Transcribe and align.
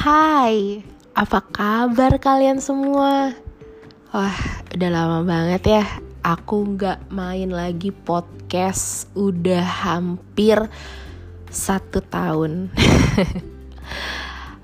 Hai, 0.00 0.80
apa 1.12 1.44
kabar 1.44 2.16
kalian 2.16 2.56
semua? 2.56 3.36
Wah, 4.16 4.38
udah 4.72 4.88
lama 4.88 5.20
banget 5.28 5.76
ya 5.76 5.84
Aku 6.24 6.72
nggak 6.72 7.12
main 7.12 7.52
lagi 7.52 7.92
podcast 7.92 9.12
Udah 9.12 9.60
hampir 9.60 10.56
satu 11.52 12.00
tahun 12.00 12.72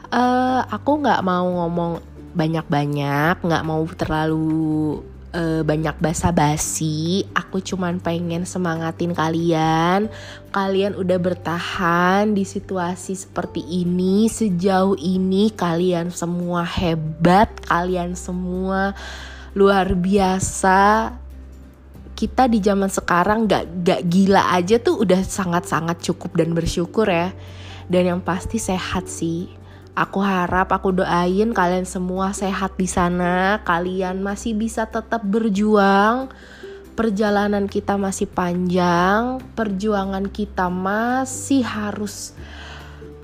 uh, 0.08 0.64
Aku 0.80 1.04
nggak 1.04 1.20
mau 1.20 1.44
ngomong 1.44 2.00
banyak-banyak 2.32 3.36
Nggak 3.44 3.66
mau 3.68 3.84
terlalu 3.92 5.04
uh, 5.36 5.60
banyak 5.62 5.92
basa-basi. 6.00 7.28
Aku 7.36 7.60
cuman 7.60 8.00
pengen 8.00 8.48
semangatin 8.48 9.12
kalian. 9.12 10.08
Kalian 10.50 10.96
udah 10.96 11.18
bertahan 11.20 12.32
di 12.32 12.48
situasi 12.48 13.12
seperti 13.12 13.60
ini 13.60 14.32
sejauh 14.32 14.96
ini. 14.96 15.52
Kalian 15.52 16.08
semua 16.08 16.64
hebat. 16.64 17.52
Kalian 17.68 18.16
semua 18.16 18.96
luar 19.52 19.92
biasa. 19.92 21.12
Kita 22.16 22.48
di 22.48 22.64
zaman 22.64 22.88
sekarang 22.88 23.44
gak, 23.44 23.84
gak 23.84 24.02
gila 24.08 24.56
aja 24.56 24.80
tuh 24.80 25.04
udah 25.04 25.20
sangat-sangat 25.20 26.00
cukup 26.00 26.32
dan 26.40 26.56
bersyukur 26.56 27.04
ya. 27.04 27.36
Dan 27.86 28.08
yang 28.08 28.20
pasti 28.24 28.56
sehat 28.56 29.06
sih 29.06 29.65
Aku 29.96 30.20
harap, 30.20 30.76
aku 30.76 30.92
doain 30.92 31.56
kalian 31.56 31.88
semua 31.88 32.36
sehat 32.36 32.76
di 32.76 32.84
sana. 32.84 33.64
Kalian 33.64 34.20
masih 34.20 34.52
bisa 34.52 34.84
tetap 34.84 35.24
berjuang. 35.24 36.28
Perjalanan 36.92 37.64
kita 37.64 37.96
masih 37.96 38.28
panjang, 38.28 39.40
perjuangan 39.56 40.28
kita 40.28 40.68
masih 40.68 41.64
harus 41.64 42.36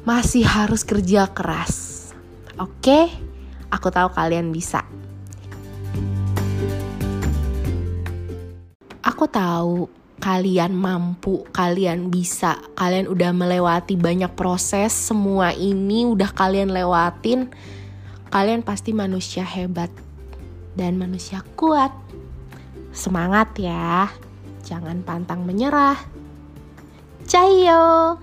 masih 0.09 0.49
harus 0.49 0.81
kerja 0.81 1.29
keras. 1.29 2.09
Oke? 2.57 3.13
Aku 3.69 3.93
tahu 3.93 4.09
kalian 4.17 4.49
bisa. 4.49 4.81
Aku 9.05 9.29
tahu 9.29 9.93
kalian 10.19 10.77
mampu, 10.77 11.47
kalian 11.55 12.13
bisa, 12.13 12.59
kalian 12.77 13.09
udah 13.09 13.31
melewati 13.33 13.97
banyak 13.97 14.35
proses, 14.35 14.93
semua 14.93 15.55
ini 15.57 16.05
udah 16.05 16.29
kalian 16.35 16.75
lewatin, 16.75 17.49
kalian 18.29 18.61
pasti 18.67 18.93
manusia 18.93 19.47
hebat 19.47 19.89
dan 20.77 20.99
manusia 21.01 21.41
kuat. 21.57 21.95
Semangat 22.93 23.57
ya, 23.57 24.13
jangan 24.67 25.01
pantang 25.01 25.49
menyerah. 25.49 25.97
Cayo! 27.25 28.19